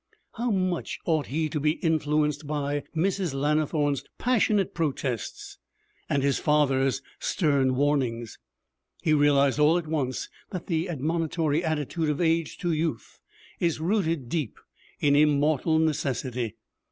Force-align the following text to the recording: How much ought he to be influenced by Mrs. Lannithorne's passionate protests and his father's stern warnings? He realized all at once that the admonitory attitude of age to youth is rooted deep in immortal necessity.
How 0.33 0.49
much 0.49 0.97
ought 1.05 1.27
he 1.27 1.47
to 1.49 1.59
be 1.59 1.73
influenced 1.73 2.47
by 2.47 2.85
Mrs. 2.95 3.35
Lannithorne's 3.35 4.03
passionate 4.17 4.73
protests 4.73 5.59
and 6.09 6.23
his 6.23 6.39
father's 6.39 7.03
stern 7.19 7.75
warnings? 7.75 8.39
He 9.03 9.13
realized 9.13 9.59
all 9.59 9.77
at 9.77 9.85
once 9.85 10.27
that 10.49 10.65
the 10.65 10.89
admonitory 10.89 11.63
attitude 11.63 12.09
of 12.09 12.19
age 12.19 12.57
to 12.61 12.71
youth 12.71 13.19
is 13.59 13.79
rooted 13.79 14.27
deep 14.27 14.57
in 15.01 15.15
immortal 15.15 15.77
necessity. 15.77 16.55